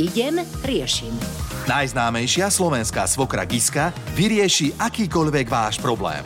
[0.00, 1.12] Idem, riešim.
[1.68, 6.24] Najznámejšia slovenská svokra Giska vyrieši akýkoľvek váš problém.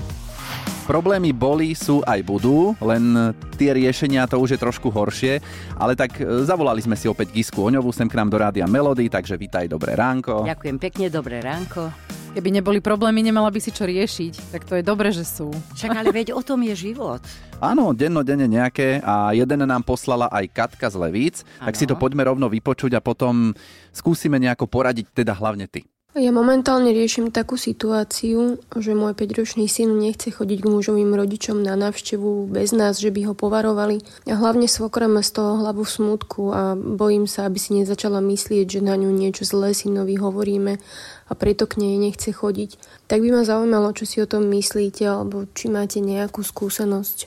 [0.84, 5.40] Problémy boli, sú aj budú, len tie riešenia to už je trošku horšie,
[5.80, 9.08] ale tak e, zavolali sme si opäť Gisku Oňovú sem k nám do Rádia Melody,
[9.08, 10.44] takže vítaj, dobré ránko.
[10.44, 12.13] Ďakujem pekne, dobré ránko.
[12.35, 14.50] Keby neboli problémy, nemala by si čo riešiť.
[14.50, 15.54] Tak to je dobre, že sú.
[15.78, 17.23] Však ale veď o tom je život.
[17.62, 21.70] Áno, dennodenne nejaké a jeden nám poslala aj Katka z Levíc, ano.
[21.70, 23.55] tak si to poďme rovno vypočuť a potom
[23.95, 25.86] skúsime nejako poradiť, teda hlavne ty.
[26.14, 31.74] Ja momentálne riešim takú situáciu, že môj 5-ročný syn nechce chodiť k mužovým rodičom na
[31.74, 33.98] návštevu bez nás, že by ho povarovali.
[34.30, 38.23] A hlavne svokra má z toho hlavu v smutku a bojím sa, aby si nezačala
[38.23, 40.78] myslieť, že na ňu niečo zlé synovi hovoríme
[41.27, 42.78] a preto k nej nechce chodiť.
[43.10, 47.26] Tak by ma zaujímalo, čo si o tom myslíte, alebo či máte nejakú skúsenosť.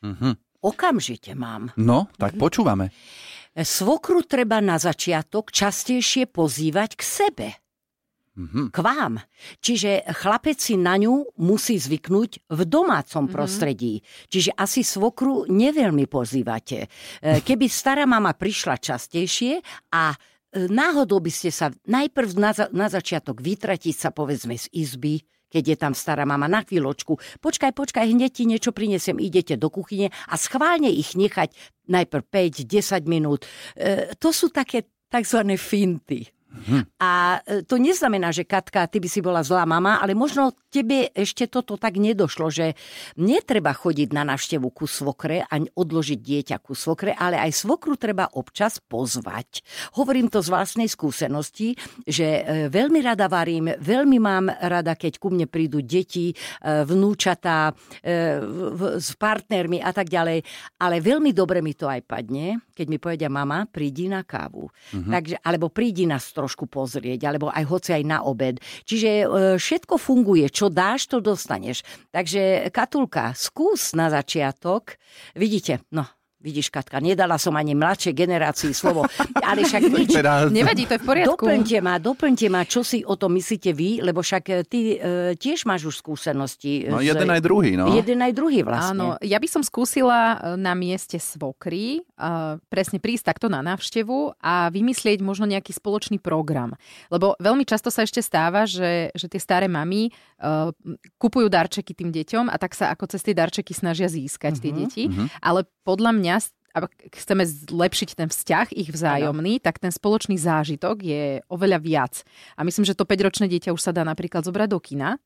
[0.00, 0.64] Mhm.
[0.64, 1.76] Okamžite mám.
[1.76, 2.88] No, tak počúvame.
[3.52, 7.48] Svokru treba na začiatok častejšie pozývať k sebe
[8.38, 8.66] mm-hmm.
[8.70, 9.18] k vám.
[9.58, 13.34] Čiže chlapec si na ňu musí zvyknúť v domácom mm-hmm.
[13.34, 14.00] prostredí.
[14.30, 16.86] Čiže asi svokru neveľmi pozývate.
[16.86, 16.88] E,
[17.42, 19.58] keby stará mama prišla častejšie
[19.90, 20.16] a e,
[20.70, 25.64] náhodou by ste sa najprv na, za, na začiatok vytratiť sa povedzme z izby, keď
[25.64, 27.40] je tam stará mama na chvíľočku.
[27.40, 31.52] Počkaj, počkaj, hneď ti niečo prinesiem, idete do kuchyne a schválne ich nechať
[31.88, 32.22] najprv
[32.68, 33.48] 5-10 minút.
[33.74, 35.40] E, to sú také tzv.
[35.56, 36.37] finty.
[36.48, 36.82] Hm.
[36.96, 41.12] A e, to neznamená, že Katka, ty by si bola zlá mama, ale možno tebe
[41.12, 42.72] ešte toto tak nedošlo, že
[43.20, 48.32] netreba chodiť na návštevu ku svokre a odložiť dieťa ku svokre, ale aj svokru treba
[48.32, 49.60] občas pozvať.
[50.00, 51.76] Hovorím to z vlastnej skúsenosti,
[52.08, 56.34] že e, veľmi rada varím, veľmi mám rada, keď ku mne prídu deti, e,
[56.88, 57.70] vnúčatá
[58.98, 60.40] s partnermi a tak ďalej,
[60.80, 64.70] ale veľmi dobre mi to aj padne, keď mi povedia mama, prídi na kávu.
[64.70, 65.10] Uh-huh.
[65.10, 68.62] Takže, alebo prídi na stôl trošku pozrieť, alebo aj hoci aj na obed.
[68.86, 69.26] Čiže e,
[69.58, 71.82] všetko funguje, čo dáš, to dostaneš.
[72.14, 74.94] Takže Katulka, skús na začiatok.
[75.34, 79.02] Vidíte, no Vidíš, Katka, nedala som ani mladšej generácii slovo,
[79.42, 80.14] ale však nič.
[80.54, 81.34] Nevadí, to je v poriadku.
[81.34, 85.34] Doplňte ma, doplňte ma, čo si o tom myslíte vy, lebo však e, ty e,
[85.34, 86.86] tiež máš už skúsenosti.
[86.86, 87.90] No z, jeden aj druhý, no.
[87.90, 88.94] Jeden aj druhý vlastne.
[88.94, 92.30] Áno, ja by som skúsila e, na mieste svokry e,
[92.70, 96.78] presne prísť takto na návštevu a vymyslieť možno nejaký spoločný program.
[97.10, 100.10] Lebo veľmi často sa ešte stáva, že, že tie staré mamy e,
[101.18, 104.70] kupujú darčeky tým deťom a tak sa ako cez tie darčeky snažia získať uh-huh, tie
[104.70, 105.02] mhm, deti.
[105.10, 105.26] Uh-huh.
[105.42, 106.36] Ale podľa mňa mňa,
[106.76, 109.64] ak chceme zlepšiť ten vzťah ich vzájomný, ano.
[109.64, 112.14] tak ten spoločný zážitok je oveľa viac.
[112.54, 115.16] A myslím, že to 5-ročné dieťa už sa dá napríklad zobrať do kina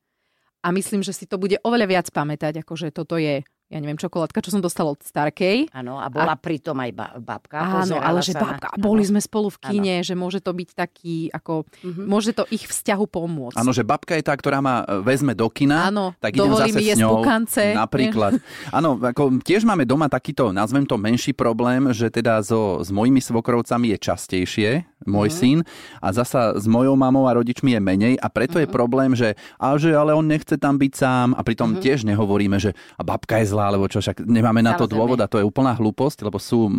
[0.63, 3.43] a myslím, že si to bude oveľa viac pamätať, ako že toto je
[3.73, 5.73] ja neviem, čokoládka, čo som dostala od Starkej.
[5.73, 6.39] Áno, a bola a...
[6.39, 7.57] pritom aj babka.
[7.57, 8.77] Áno, ale že babka, na...
[8.77, 10.05] boli sme spolu v kine, ano.
[10.05, 12.05] že môže to byť taký, ako, mm-hmm.
[12.05, 13.57] môže to ich vzťahu pomôcť.
[13.57, 16.77] Áno, že babka je tá, ktorá ma e, vezme do kina, ano, tak idem zase
[16.77, 17.25] mi s ňou.
[17.25, 17.73] Pukance.
[17.73, 18.37] Napríklad.
[18.69, 23.25] Áno, ako tiež máme doma takýto, nazvem to menší problém, že teda so, s mojimi
[23.25, 24.69] svokrovcami je častejšie,
[25.05, 25.35] môj mm.
[25.35, 25.57] syn
[25.99, 28.61] a zasa s mojou mamou a rodičmi je menej a preto mm.
[28.63, 28.75] je mhm.
[28.75, 31.81] problém, že, a že ale on nechce tam byť sám a pritom mm.
[31.83, 35.29] tiež nehovoríme, že a babka je zlá, alebo čo, však nemáme na to dôvod a
[35.29, 36.69] to je úplná hlúposť, lebo sú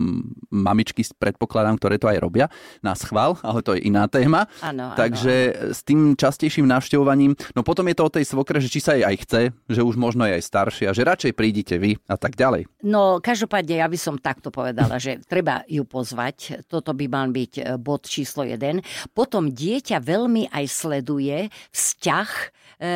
[0.50, 2.46] mamičky, predpokladám, ktoré to aj robia
[2.80, 4.46] na schvál, ale to je iná téma.
[4.60, 5.74] Ano, Takže ano.
[5.74, 9.04] s tým častejším navštevovaním, no potom je to o tej svokre, že či sa jej
[9.04, 12.68] aj chce, že už možno je aj staršia, že radšej prídite vy a tak ďalej.
[12.84, 17.52] No každopádne ja by som takto povedala, že treba ju pozvať, toto by mal byť
[17.58, 18.86] e, bod číslo jeden.
[19.10, 22.46] Potom dieťa veľmi aj sleduje vzťah e,
[22.86, 22.90] e,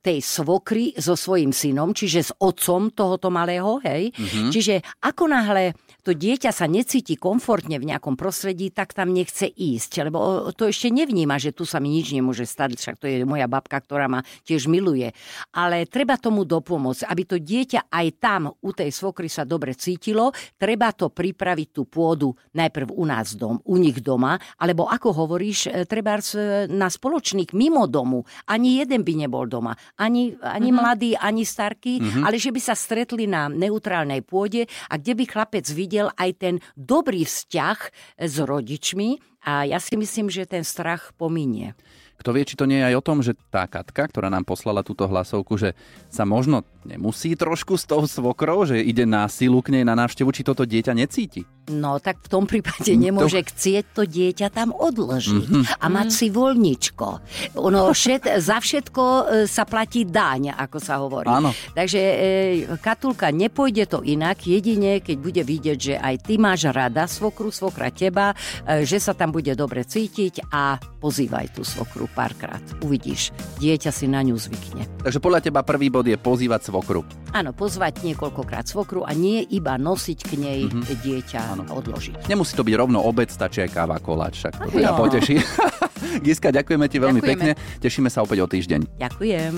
[0.00, 4.08] tej svokry so svojím synom, čiže s otcom tohoto malého, hej.
[4.16, 4.48] Mm-hmm.
[4.48, 10.10] Čiže ako náhle to dieťa sa necíti komfortne v nejakom prostredí, tak tam nechce ísť,
[10.10, 13.46] lebo to ešte nevníma, že tu sa mi nič nemôže stať, však to je moja
[13.46, 15.14] babka, ktorá ma tiež miluje.
[15.54, 20.34] Ale treba tomu dopomôcť, aby to dieťa aj tam u tej svokry sa dobre cítilo,
[20.58, 25.66] treba to pripraviť tú pôdu najprv u nás dom, u nich doma, alebo ako hovoríš,
[25.66, 26.14] e, treba
[26.68, 28.22] na spoločných mimo domu.
[28.46, 29.72] Ani jeden by nebol doma.
[29.98, 30.76] Ani, ani mm-hmm.
[30.76, 32.22] mladý, ani starký, mm-hmm.
[32.22, 36.30] ale že by sa stretli na neutrálnej pôde a kde by chlapec videl, videl aj
[36.40, 37.78] ten dobrý vzťah
[38.18, 41.74] s rodičmi a ja si myslím, že ten strach pominie.
[42.22, 44.86] Kto vie, či to nie je aj o tom, že tá Katka, ktorá nám poslala
[44.86, 45.74] túto hlasovku, že
[46.06, 50.30] sa možno nemusí trošku s tou svokrou, že ide na silu k nej na návštevu,
[50.30, 51.42] či toto dieťa necíti?
[51.70, 53.48] No tak v tom prípade nemôže to...
[53.54, 55.78] chcieť to dieťa tam odložiť mm-hmm.
[55.78, 57.06] a mať si voľničko.
[57.62, 61.30] Ono všet, za všetko e, sa platí dáň, ako sa hovorí.
[61.30, 61.54] Áno.
[61.74, 62.16] Takže e,
[62.82, 67.94] Katulka, nepôjde to inak, jedine keď bude vidieť, že aj ty máš rada svokru, svokra
[67.94, 68.34] teba,
[68.66, 72.60] e, že sa tam bude dobre cítiť a pozývaj tú svokru párkrát.
[72.84, 74.84] Uvidíš, dieťa si na ňu zvykne.
[75.02, 77.02] Takže podľa teba prvý bod je pozývať svokru.
[77.32, 81.00] Áno, pozvať niekoľkokrát svokru a nie iba nosiť k nej mm-hmm.
[81.00, 81.64] dieťa áno.
[81.72, 82.28] odložiť.
[82.28, 84.94] Nemusí to byť rovno obec, stačí aj káva, koláč, však to no.
[84.94, 85.40] poteší.
[86.24, 87.56] Giska, ďakujeme ti veľmi ďakujeme.
[87.56, 87.80] pekne.
[87.80, 89.00] Tešíme sa opäť o týždeň.
[89.00, 89.52] Ďakujem.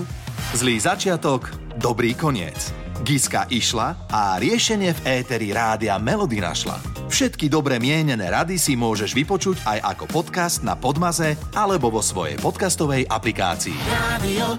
[0.54, 1.50] Zlý začiatok,
[1.82, 2.70] dobrý koniec.
[3.02, 6.93] Giska išla a riešenie v éteri rádia Melody našla.
[7.14, 12.34] Všetky dobre mienené rady si môžeš vypočuť aj ako podcast na Podmaze alebo vo svojej
[12.42, 13.78] podcastovej aplikácii.
[13.86, 14.58] Radio